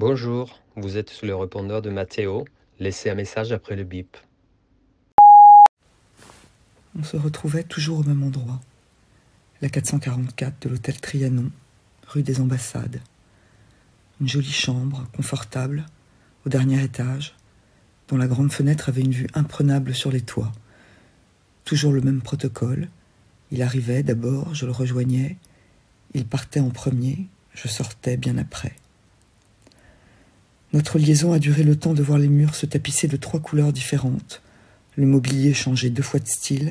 Bonjour, 0.00 0.58
vous 0.76 0.96
êtes 0.96 1.10
sous 1.10 1.26
le 1.26 1.36
répondeur 1.36 1.82
de 1.82 1.90
Mathéo. 1.90 2.46
Laissez 2.78 3.10
un 3.10 3.14
message 3.14 3.52
après 3.52 3.76
le 3.76 3.84
bip. 3.84 4.16
On 6.98 7.02
se 7.02 7.18
retrouvait 7.18 7.64
toujours 7.64 7.98
au 7.98 8.02
même 8.04 8.22
endroit, 8.22 8.62
la 9.60 9.68
444 9.68 10.62
de 10.62 10.70
l'hôtel 10.70 10.98
Trianon, 10.98 11.50
rue 12.06 12.22
des 12.22 12.40
Ambassades. 12.40 13.02
Une 14.22 14.28
jolie 14.28 14.50
chambre, 14.50 15.06
confortable, 15.14 15.84
au 16.46 16.48
dernier 16.48 16.82
étage, 16.82 17.36
dont 18.08 18.16
la 18.16 18.26
grande 18.26 18.52
fenêtre 18.52 18.88
avait 18.88 19.02
une 19.02 19.12
vue 19.12 19.28
imprenable 19.34 19.94
sur 19.94 20.10
les 20.10 20.22
toits. 20.22 20.52
Toujours 21.66 21.92
le 21.92 22.00
même 22.00 22.22
protocole. 22.22 22.88
Il 23.50 23.60
arrivait 23.60 24.02
d'abord, 24.02 24.54
je 24.54 24.64
le 24.64 24.72
rejoignais. 24.72 25.36
Il 26.14 26.24
partait 26.24 26.60
en 26.60 26.70
premier, 26.70 27.26
je 27.52 27.68
sortais 27.68 28.16
bien 28.16 28.38
après. 28.38 28.79
Notre 30.72 31.00
liaison 31.00 31.32
a 31.32 31.40
duré 31.40 31.64
le 31.64 31.76
temps 31.76 31.94
de 31.94 32.02
voir 32.02 32.18
les 32.18 32.28
murs 32.28 32.54
se 32.54 32.64
tapisser 32.64 33.08
de 33.08 33.16
trois 33.16 33.40
couleurs 33.40 33.72
différentes, 33.72 34.40
le 34.94 35.04
mobilier 35.04 35.52
changer 35.52 35.90
deux 35.90 36.02
fois 36.02 36.20
de 36.20 36.28
style, 36.28 36.70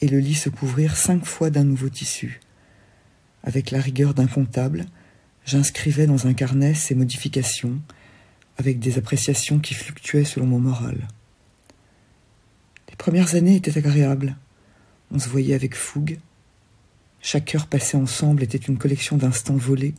et 0.00 0.08
le 0.08 0.18
lit 0.20 0.34
se 0.34 0.48
couvrir 0.48 0.96
cinq 0.96 1.26
fois 1.26 1.50
d'un 1.50 1.64
nouveau 1.64 1.90
tissu. 1.90 2.40
Avec 3.42 3.70
la 3.70 3.80
rigueur 3.80 4.14
d'un 4.14 4.26
comptable, 4.26 4.86
j'inscrivais 5.44 6.06
dans 6.06 6.26
un 6.26 6.32
carnet 6.32 6.72
ces 6.72 6.94
modifications, 6.94 7.78
avec 8.56 8.78
des 8.78 8.96
appréciations 8.96 9.58
qui 9.58 9.74
fluctuaient 9.74 10.24
selon 10.24 10.46
mon 10.46 10.58
moral. 10.58 11.06
Les 12.88 12.96
premières 12.96 13.34
années 13.34 13.56
étaient 13.56 13.76
agréables. 13.76 14.36
On 15.10 15.18
se 15.18 15.28
voyait 15.28 15.54
avec 15.54 15.74
fougue. 15.74 16.18
Chaque 17.20 17.54
heure 17.54 17.66
passée 17.66 17.98
ensemble 17.98 18.42
était 18.42 18.58
une 18.58 18.78
collection 18.78 19.18
d'instants 19.18 19.56
volés 19.56 19.94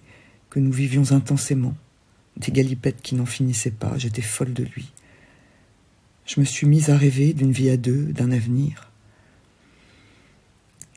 que 0.50 0.60
nous 0.60 0.72
vivions 0.72 1.12
intensément. 1.12 1.76
Des 2.38 2.52
galipettes 2.52 3.02
qui 3.02 3.16
n'en 3.16 3.26
finissaient 3.26 3.72
pas, 3.72 3.98
j'étais 3.98 4.22
folle 4.22 4.54
de 4.54 4.64
lui. 4.64 4.92
Je 6.26 6.40
me 6.40 6.46
suis 6.46 6.68
mise 6.68 6.90
à 6.90 6.98
rêver 6.98 7.34
d'une 7.34 7.52
vie 7.52 7.70
à 7.70 7.78
deux, 7.78 8.06
d'un 8.06 8.32
avenir. 8.32 8.90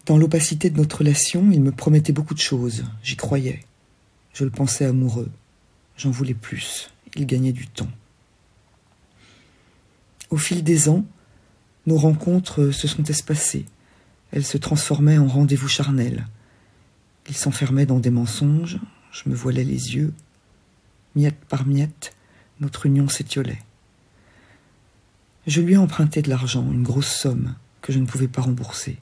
Dans 0.07 0.19
l'opacité 0.19 0.71
de 0.71 0.77
notre 0.77 0.99
relation, 0.99 1.51
il 1.51 1.63
me 1.63 1.73
promettait 1.73 2.13
beaucoup 2.13 2.35
de 2.35 2.41
choses, 2.41 2.85
j'y 3.03 3.17
croyais. 3.17 3.65
Je 4.33 4.45
le 4.45 4.51
pensais 4.51 4.85
amoureux. 4.85 5.31
J'en 5.97 6.11
voulais 6.11 6.35
plus. 6.35 6.91
Il 7.17 7.27
gagnait 7.27 7.53
du 7.53 7.67
temps. 7.69 7.91
Au 10.31 10.37
fil 10.37 10.65
des 10.65 10.89
ans, 10.89 11.05
nos 11.87 11.97
rencontres 11.97 12.71
se 12.71 12.89
sont 12.89 13.05
espacées. 13.05 13.67
Elles 14.33 14.45
se 14.45 14.59
transformaient 14.59 15.19
en 15.19 15.29
rendez-vous 15.29 15.69
charnels. 15.69 16.27
Il 17.29 17.37
s'enfermait 17.37 17.87
dans 17.87 18.01
des 18.01 18.11
mensonges, 18.11 18.79
je 19.13 19.29
me 19.29 19.35
voilais 19.35 19.65
les 19.65 19.95
yeux. 19.95 20.13
Miette 21.17 21.45
par 21.49 21.67
miette, 21.67 22.15
notre 22.61 22.87
union 22.87 23.09
s'étiolait. 23.09 23.63
Je 25.47 25.61
lui 25.61 25.75
ai 25.75 26.23
de 26.23 26.29
l'argent, 26.29 26.71
une 26.73 26.83
grosse 26.83 27.13
somme, 27.15 27.55
que 27.83 27.93
je 27.93 27.99
ne 27.99 28.07
pouvais 28.07 28.29
pas 28.29 28.43
rembourser. 28.43 28.99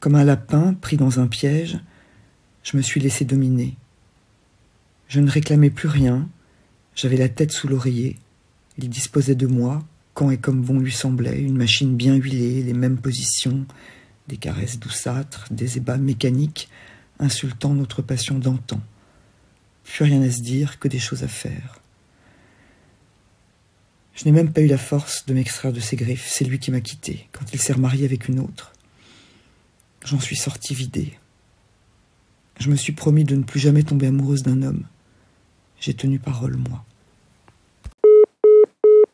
Comme 0.00 0.14
un 0.14 0.24
lapin 0.24 0.74
pris 0.74 0.96
dans 0.96 1.20
un 1.20 1.26
piège, 1.26 1.78
je 2.62 2.76
me 2.76 2.82
suis 2.82 3.00
laissé 3.00 3.24
dominer. 3.24 3.76
Je 5.08 5.20
ne 5.20 5.30
réclamais 5.30 5.70
plus 5.70 5.88
rien, 5.88 6.28
j'avais 6.94 7.16
la 7.16 7.28
tête 7.28 7.52
sous 7.52 7.68
l'oreiller. 7.68 8.18
Il 8.78 8.88
disposait 8.88 9.34
de 9.34 9.46
moi, 9.46 9.84
quand 10.14 10.30
et 10.30 10.38
comme 10.38 10.62
bon 10.62 10.78
lui 10.78 10.92
semblait, 10.92 11.40
une 11.40 11.56
machine 11.56 11.96
bien 11.96 12.14
huilée, 12.14 12.62
les 12.62 12.72
mêmes 12.72 12.98
positions, 12.98 13.66
des 14.28 14.36
caresses 14.36 14.78
douceâtres, 14.78 15.46
des 15.50 15.76
ébats 15.76 15.98
mécaniques, 15.98 16.68
insultant 17.18 17.74
notre 17.74 18.02
passion 18.02 18.38
d'antan. 18.38 18.80
Plus 19.84 20.04
rien 20.04 20.22
à 20.22 20.30
se 20.30 20.40
dire 20.40 20.78
que 20.78 20.88
des 20.88 20.98
choses 20.98 21.22
à 21.22 21.28
faire. 21.28 21.80
Je 24.14 24.24
n'ai 24.24 24.32
même 24.32 24.52
pas 24.52 24.60
eu 24.60 24.66
la 24.66 24.78
force 24.78 25.26
de 25.26 25.34
m'extraire 25.34 25.72
de 25.72 25.80
ses 25.80 25.96
griffes. 25.96 26.28
C'est 26.30 26.44
lui 26.44 26.58
qui 26.58 26.70
m'a 26.70 26.80
quitté 26.80 27.28
quand 27.32 27.44
il 27.52 27.60
s'est 27.60 27.72
remarié 27.72 28.04
avec 28.04 28.28
une 28.28 28.40
autre. 28.40 28.72
J'en 30.04 30.20
suis 30.20 30.36
sortie 30.36 30.74
vidée. 30.74 31.18
Je 32.58 32.68
me 32.68 32.76
suis 32.76 32.92
promis 32.92 33.24
de 33.24 33.36
ne 33.36 33.42
plus 33.42 33.60
jamais 33.60 33.82
tomber 33.82 34.06
amoureuse 34.06 34.42
d'un 34.42 34.62
homme. 34.62 34.84
J'ai 35.80 35.94
tenu 35.94 36.18
parole, 36.18 36.56
moi. 36.56 36.84